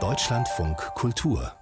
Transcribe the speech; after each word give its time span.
Deutschlandfunk 0.00 0.78
Kultur. 0.94 1.52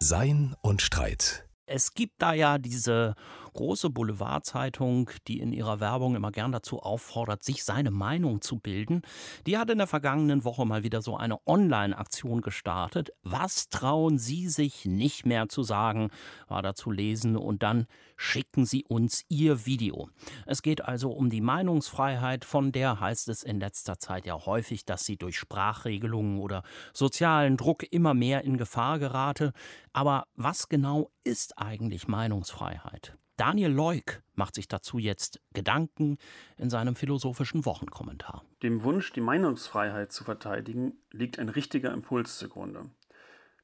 Sein 0.00 0.56
und 0.60 0.82
Streit. 0.82 1.48
Es 1.66 1.94
gibt 1.94 2.20
da 2.20 2.32
ja 2.32 2.58
diese 2.58 3.14
große 3.56 3.90
Boulevardzeitung, 3.90 5.10
die 5.26 5.40
in 5.40 5.52
ihrer 5.52 5.80
Werbung 5.80 6.14
immer 6.14 6.30
gern 6.30 6.52
dazu 6.52 6.80
auffordert, 6.80 7.42
sich 7.42 7.64
seine 7.64 7.90
Meinung 7.90 8.40
zu 8.40 8.58
bilden. 8.58 9.02
Die 9.46 9.58
hat 9.58 9.70
in 9.70 9.78
der 9.78 9.86
vergangenen 9.88 10.44
Woche 10.44 10.64
mal 10.64 10.84
wieder 10.84 11.02
so 11.02 11.16
eine 11.16 11.44
Online-Aktion 11.46 12.42
gestartet. 12.42 13.10
Was 13.22 13.68
trauen 13.68 14.18
Sie 14.18 14.48
sich 14.48 14.84
nicht 14.84 15.26
mehr 15.26 15.48
zu 15.48 15.62
sagen, 15.62 16.10
war 16.46 16.62
da 16.62 16.74
zu 16.74 16.90
lesen 16.90 17.36
und 17.36 17.62
dann 17.62 17.86
schicken 18.16 18.64
Sie 18.64 18.84
uns 18.84 19.24
Ihr 19.28 19.66
Video. 19.66 20.08
Es 20.46 20.62
geht 20.62 20.82
also 20.82 21.10
um 21.10 21.30
die 21.30 21.40
Meinungsfreiheit, 21.40 22.44
von 22.44 22.72
der 22.72 23.00
heißt 23.00 23.28
es 23.28 23.42
in 23.42 23.58
letzter 23.58 23.98
Zeit 23.98 24.26
ja 24.26 24.46
häufig, 24.46 24.84
dass 24.84 25.04
sie 25.04 25.16
durch 25.16 25.38
Sprachregelungen 25.38 26.38
oder 26.38 26.62
sozialen 26.92 27.56
Druck 27.56 27.84
immer 27.90 28.14
mehr 28.14 28.44
in 28.44 28.56
Gefahr 28.56 28.98
gerate. 28.98 29.52
Aber 29.92 30.26
was 30.34 30.68
genau 30.68 31.10
ist 31.24 31.58
eigentlich 31.58 32.06
Meinungsfreiheit? 32.06 33.16
Daniel 33.36 33.70
Leuk 33.70 34.22
macht 34.34 34.54
sich 34.54 34.66
dazu 34.66 34.98
jetzt 34.98 35.40
Gedanken 35.52 36.16
in 36.56 36.70
seinem 36.70 36.96
philosophischen 36.96 37.66
Wochenkommentar. 37.66 38.42
Dem 38.62 38.82
Wunsch, 38.82 39.12
die 39.12 39.20
Meinungsfreiheit 39.20 40.10
zu 40.10 40.24
verteidigen, 40.24 40.94
liegt 41.10 41.38
ein 41.38 41.50
richtiger 41.50 41.92
Impuls 41.92 42.38
zugrunde. 42.38 42.90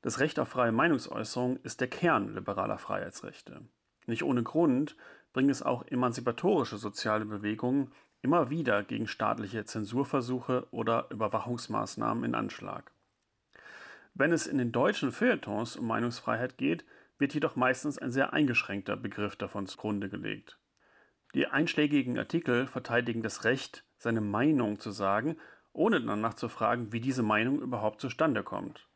Das 0.02 0.20
Recht 0.20 0.38
auf 0.38 0.48
freie 0.48 0.72
Meinungsäußerung 0.72 1.56
ist 1.62 1.80
der 1.80 1.88
Kern 1.88 2.34
liberaler 2.34 2.76
Freiheitsrechte. 2.76 3.62
Nicht 4.06 4.24
ohne 4.24 4.42
Grund 4.42 4.96
bringen 5.32 5.50
es 5.50 5.62
auch 5.62 5.86
emanzipatorische 5.86 6.76
soziale 6.76 7.24
Bewegungen 7.24 7.92
immer 8.20 8.50
wieder 8.50 8.82
gegen 8.82 9.06
staatliche 9.06 9.64
Zensurversuche 9.64 10.66
oder 10.70 11.06
Überwachungsmaßnahmen 11.10 12.24
in 12.24 12.34
Anschlag. 12.34 12.92
Wenn 14.14 14.32
es 14.32 14.46
in 14.46 14.58
den 14.58 14.72
deutschen 14.72 15.12
Feuilletons 15.12 15.76
um 15.76 15.86
Meinungsfreiheit 15.86 16.58
geht, 16.58 16.84
wird 17.18 17.34
jedoch 17.34 17.56
meistens 17.56 17.98
ein 17.98 18.10
sehr 18.10 18.32
eingeschränkter 18.32 18.96
Begriff 18.96 19.36
davon 19.36 19.66
zugrunde 19.66 20.08
gelegt. 20.08 20.58
Die 21.34 21.46
einschlägigen 21.46 22.18
Artikel 22.18 22.66
verteidigen 22.66 23.22
das 23.22 23.44
Recht, 23.44 23.84
seine 23.98 24.20
Meinung 24.20 24.80
zu 24.80 24.90
sagen, 24.90 25.38
ohne 25.72 26.00
danach 26.00 26.34
zu 26.34 26.48
fragen, 26.48 26.92
wie 26.92 27.00
diese 27.00 27.22
Meinung 27.22 27.60
überhaupt 27.60 28.00
zustande 28.00 28.42
kommt. 28.42 28.88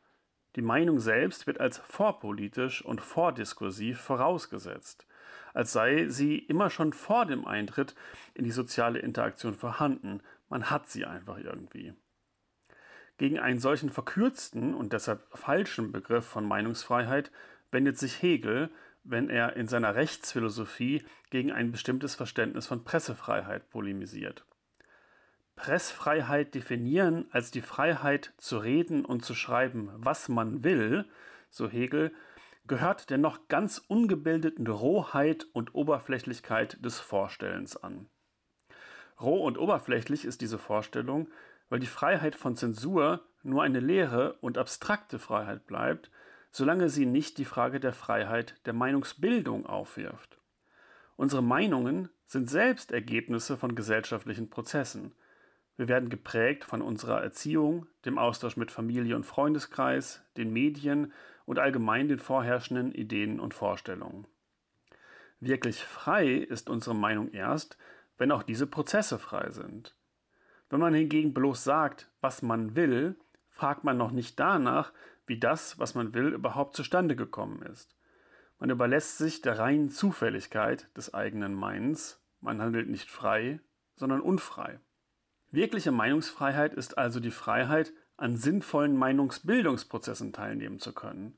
Die 0.55 0.61
Meinung 0.61 0.99
selbst 0.99 1.47
wird 1.47 1.59
als 1.59 1.77
vorpolitisch 1.77 2.83
und 2.83 3.01
vordiskursiv 3.01 3.99
vorausgesetzt, 3.99 5.07
als 5.53 5.71
sei 5.71 6.07
sie 6.09 6.37
immer 6.37 6.69
schon 6.69 6.93
vor 6.93 7.25
dem 7.25 7.45
Eintritt 7.45 7.95
in 8.33 8.43
die 8.43 8.51
soziale 8.51 8.99
Interaktion 8.99 9.53
vorhanden, 9.53 10.21
man 10.49 10.69
hat 10.69 10.87
sie 10.87 11.05
einfach 11.05 11.37
irgendwie. 11.37 11.93
Gegen 13.17 13.39
einen 13.39 13.59
solchen 13.59 13.89
verkürzten 13.89 14.75
und 14.75 14.93
deshalb 14.93 15.27
falschen 15.35 15.91
Begriff 15.91 16.25
von 16.25 16.45
Meinungsfreiheit 16.45 17.31
wendet 17.71 17.97
sich 17.97 18.21
Hegel, 18.21 18.69
wenn 19.03 19.29
er 19.29 19.55
in 19.55 19.67
seiner 19.67 19.95
Rechtsphilosophie 19.95 21.03
gegen 21.29 21.51
ein 21.51 21.71
bestimmtes 21.71 22.15
Verständnis 22.15 22.67
von 22.67 22.83
Pressefreiheit 22.83 23.69
polemisiert. 23.69 24.45
Pressfreiheit 25.55 26.53
definieren 26.53 27.25
als 27.31 27.49
die 27.51 27.61
Freiheit 27.61 28.33
zu 28.37 28.59
reden 28.59 29.05
und 29.05 29.25
zu 29.25 29.33
schreiben, 29.33 29.89
was 29.95 30.29
man 30.29 30.63
will, 30.63 31.05
so 31.49 31.67
Hegel, 31.67 32.13
gehört 32.67 33.09
der 33.09 33.17
noch 33.17 33.47
ganz 33.47 33.81
ungebildeten 33.87 34.67
Rohheit 34.67 35.47
und 35.53 35.73
Oberflächlichkeit 35.73 36.83
des 36.85 36.99
Vorstellens 36.99 37.75
an. 37.75 38.07
Roh 39.19 39.43
und 39.43 39.57
oberflächlich 39.57 40.25
ist 40.25 40.41
diese 40.41 40.59
Vorstellung, 40.59 41.27
weil 41.69 41.79
die 41.79 41.87
Freiheit 41.87 42.35
von 42.35 42.55
Zensur 42.55 43.25
nur 43.41 43.63
eine 43.63 43.79
leere 43.79 44.33
und 44.41 44.57
abstrakte 44.57 45.17
Freiheit 45.17 45.65
bleibt, 45.65 46.11
solange 46.57 46.89
sie 46.89 47.05
nicht 47.05 47.37
die 47.37 47.45
Frage 47.45 47.79
der 47.79 47.93
Freiheit 47.93 48.55
der 48.65 48.73
Meinungsbildung 48.73 49.67
aufwirft. 49.67 50.39
Unsere 51.15 51.43
Meinungen 51.43 52.09
sind 52.25 52.49
selbst 52.49 52.91
Ergebnisse 52.91 53.57
von 53.57 53.75
gesellschaftlichen 53.75 54.49
Prozessen. 54.49 55.13
Wir 55.75 55.87
werden 55.87 56.09
geprägt 56.09 56.65
von 56.65 56.81
unserer 56.81 57.21
Erziehung, 57.21 57.85
dem 58.05 58.17
Austausch 58.17 58.57
mit 58.57 58.71
Familie 58.71 59.15
und 59.15 59.23
Freundeskreis, 59.23 60.23
den 60.35 60.51
Medien 60.51 61.13
und 61.45 61.59
allgemein 61.59 62.07
den 62.07 62.17
vorherrschenden 62.17 62.91
Ideen 62.91 63.39
und 63.39 63.53
Vorstellungen. 63.53 64.25
Wirklich 65.39 65.83
frei 65.83 66.37
ist 66.37 66.71
unsere 66.71 66.95
Meinung 66.95 67.33
erst, 67.33 67.77
wenn 68.17 68.31
auch 68.31 68.41
diese 68.41 68.65
Prozesse 68.65 69.19
frei 69.19 69.51
sind. 69.51 69.95
Wenn 70.71 70.79
man 70.79 70.95
hingegen 70.95 71.35
bloß 71.35 71.63
sagt, 71.63 72.09
was 72.19 72.41
man 72.41 72.75
will, 72.75 73.15
fragt 73.47 73.83
man 73.83 73.97
noch 73.97 74.11
nicht 74.11 74.39
danach, 74.39 74.91
wie 75.27 75.39
das, 75.39 75.77
was 75.77 75.93
man 75.93 76.13
will, 76.13 76.29
überhaupt 76.29 76.75
zustande 76.75 77.15
gekommen 77.15 77.61
ist. 77.61 77.95
Man 78.59 78.69
überlässt 78.71 79.19
sich 79.19 79.41
der 79.41 79.59
reinen 79.59 79.89
Zufälligkeit 79.89 80.87
des 80.97 81.13
eigenen 81.13 81.53
Meinens, 81.53 82.19
man 82.41 82.61
handelt 82.61 82.89
nicht 82.89 83.11
frei, 83.11 83.59
sondern 83.95 84.21
unfrei. 84.21 84.79
Wirkliche 85.51 85.91
Meinungsfreiheit 85.91 86.73
ist 86.73 86.97
also 86.97 87.19
die 87.19 87.31
Freiheit, 87.31 87.93
an 88.15 88.35
sinnvollen 88.35 88.97
Meinungsbildungsprozessen 88.97 90.33
teilnehmen 90.33 90.79
zu 90.79 90.93
können. 90.93 91.37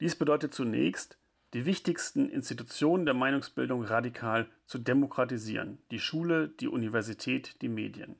Dies 0.00 0.14
bedeutet 0.14 0.54
zunächst, 0.54 1.18
die 1.54 1.66
wichtigsten 1.66 2.28
Institutionen 2.28 3.04
der 3.04 3.14
Meinungsbildung 3.14 3.84
radikal 3.84 4.48
zu 4.66 4.78
demokratisieren, 4.78 5.78
die 5.90 6.00
Schule, 6.00 6.48
die 6.48 6.68
Universität, 6.68 7.60
die 7.62 7.68
Medien. 7.68 8.16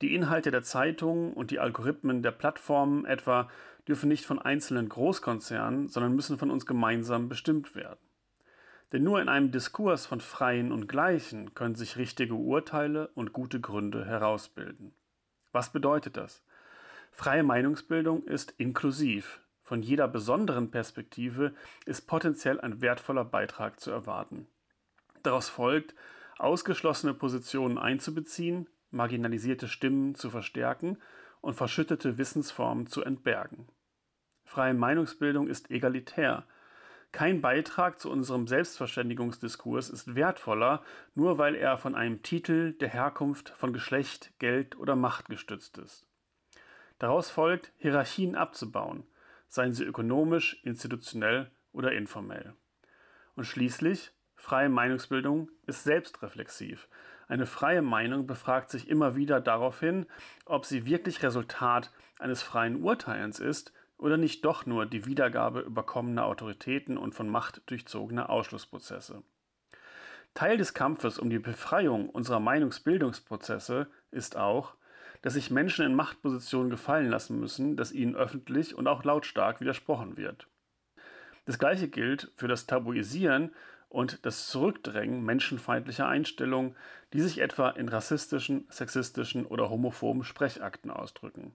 Die 0.00 0.14
Inhalte 0.14 0.50
der 0.50 0.62
Zeitungen 0.62 1.32
und 1.32 1.50
die 1.50 1.58
Algorithmen 1.58 2.22
der 2.22 2.30
Plattformen 2.30 3.04
etwa 3.04 3.48
dürfen 3.88 4.08
nicht 4.08 4.26
von 4.26 4.38
einzelnen 4.38 4.88
Großkonzernen, 4.88 5.88
sondern 5.88 6.14
müssen 6.14 6.38
von 6.38 6.50
uns 6.50 6.66
gemeinsam 6.66 7.28
bestimmt 7.28 7.74
werden. 7.74 7.98
Denn 8.92 9.02
nur 9.02 9.20
in 9.20 9.28
einem 9.28 9.50
Diskurs 9.50 10.06
von 10.06 10.20
Freien 10.20 10.72
und 10.72 10.88
Gleichen 10.88 11.54
können 11.54 11.74
sich 11.74 11.96
richtige 11.96 12.34
Urteile 12.34 13.08
und 13.14 13.32
gute 13.32 13.60
Gründe 13.60 14.06
herausbilden. 14.06 14.94
Was 15.52 15.72
bedeutet 15.72 16.16
das? 16.16 16.42
Freie 17.10 17.42
Meinungsbildung 17.42 18.24
ist 18.24 18.54
inklusiv. 18.58 19.40
Von 19.62 19.82
jeder 19.82 20.08
besonderen 20.08 20.70
Perspektive 20.70 21.52
ist 21.84 22.06
potenziell 22.06 22.60
ein 22.60 22.80
wertvoller 22.80 23.24
Beitrag 23.24 23.80
zu 23.80 23.90
erwarten. 23.90 24.46
Daraus 25.22 25.48
folgt, 25.48 25.94
ausgeschlossene 26.38 27.12
Positionen 27.12 27.76
einzubeziehen, 27.76 28.68
marginalisierte 28.90 29.68
Stimmen 29.68 30.14
zu 30.14 30.30
verstärken 30.30 30.98
und 31.40 31.54
verschüttete 31.54 32.18
Wissensformen 32.18 32.86
zu 32.86 33.02
entbergen. 33.02 33.68
Freie 34.44 34.74
Meinungsbildung 34.74 35.48
ist 35.48 35.70
egalitär. 35.70 36.46
Kein 37.12 37.40
Beitrag 37.40 37.98
zu 37.98 38.10
unserem 38.10 38.46
Selbstverständigungsdiskurs 38.46 39.88
ist 39.88 40.14
wertvoller, 40.14 40.82
nur 41.14 41.38
weil 41.38 41.54
er 41.54 41.78
von 41.78 41.94
einem 41.94 42.22
Titel, 42.22 42.72
der 42.74 42.88
Herkunft, 42.88 43.50
von 43.50 43.72
Geschlecht, 43.72 44.32
Geld 44.38 44.78
oder 44.78 44.96
Macht 44.96 45.28
gestützt 45.28 45.78
ist. 45.78 46.06
Daraus 46.98 47.30
folgt, 47.30 47.72
Hierarchien 47.76 48.34
abzubauen, 48.34 49.04
seien 49.48 49.72
sie 49.72 49.84
ökonomisch, 49.84 50.60
institutionell 50.64 51.50
oder 51.72 51.92
informell. 51.92 52.54
Und 53.36 53.44
schließlich, 53.44 54.12
freie 54.34 54.68
Meinungsbildung 54.68 55.50
ist 55.66 55.84
selbstreflexiv. 55.84 56.88
Eine 57.28 57.46
freie 57.46 57.82
Meinung 57.82 58.26
befragt 58.26 58.70
sich 58.70 58.88
immer 58.88 59.14
wieder 59.14 59.40
darauf 59.40 59.80
hin, 59.80 60.06
ob 60.46 60.64
sie 60.64 60.86
wirklich 60.86 61.22
Resultat 61.22 61.92
eines 62.18 62.42
freien 62.42 62.82
Urteilens 62.82 63.38
ist 63.38 63.72
oder 63.98 64.16
nicht 64.16 64.44
doch 64.46 64.64
nur 64.64 64.86
die 64.86 65.04
Wiedergabe 65.04 65.60
überkommener 65.60 66.24
Autoritäten 66.24 66.96
und 66.96 67.14
von 67.14 67.28
Macht 67.28 67.62
durchzogener 67.66 68.30
Ausschlussprozesse. 68.30 69.22
Teil 70.32 70.56
des 70.56 70.72
Kampfes 70.72 71.18
um 71.18 71.28
die 71.30 71.38
Befreiung 71.38 72.08
unserer 72.08 72.40
Meinungsbildungsprozesse 72.40 73.88
ist 74.10 74.36
auch, 74.36 74.74
dass 75.20 75.34
sich 75.34 75.50
Menschen 75.50 75.84
in 75.84 75.94
Machtpositionen 75.94 76.70
gefallen 76.70 77.10
lassen 77.10 77.40
müssen, 77.40 77.76
dass 77.76 77.92
ihnen 77.92 78.14
öffentlich 78.14 78.74
und 78.74 78.86
auch 78.86 79.04
lautstark 79.04 79.60
widersprochen 79.60 80.16
wird. 80.16 80.46
Das 81.44 81.58
gleiche 81.58 81.88
gilt 81.88 82.30
für 82.36 82.46
das 82.46 82.66
Tabuisieren 82.66 83.52
und 83.88 84.24
das 84.26 84.48
Zurückdrängen 84.48 85.24
menschenfeindlicher 85.24 86.06
Einstellungen, 86.06 86.76
die 87.12 87.20
sich 87.20 87.40
etwa 87.40 87.70
in 87.70 87.88
rassistischen, 87.88 88.66
sexistischen 88.70 89.46
oder 89.46 89.70
homophoben 89.70 90.24
Sprechakten 90.24 90.90
ausdrücken. 90.90 91.54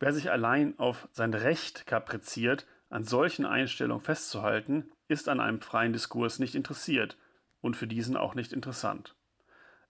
Wer 0.00 0.12
sich 0.12 0.30
allein 0.30 0.78
auf 0.78 1.08
sein 1.12 1.34
Recht 1.34 1.86
kapriziert, 1.86 2.66
an 2.90 3.04
solchen 3.04 3.46
Einstellungen 3.46 4.02
festzuhalten, 4.02 4.90
ist 5.08 5.28
an 5.28 5.40
einem 5.40 5.60
freien 5.60 5.92
Diskurs 5.92 6.38
nicht 6.38 6.54
interessiert 6.54 7.16
und 7.60 7.76
für 7.76 7.86
diesen 7.86 8.16
auch 8.16 8.34
nicht 8.34 8.52
interessant. 8.52 9.14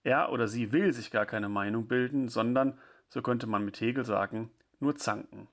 Er 0.04 0.32
oder 0.32 0.48
sie 0.48 0.72
will 0.72 0.92
sich 0.92 1.10
gar 1.10 1.26
keine 1.26 1.48
Meinung 1.48 1.86
bilden, 1.86 2.28
sondern, 2.28 2.78
so 3.08 3.22
könnte 3.22 3.46
man 3.46 3.64
mit 3.64 3.80
Hegel 3.80 4.04
sagen, 4.04 4.50
nur 4.80 4.96
zanken. 4.96 5.48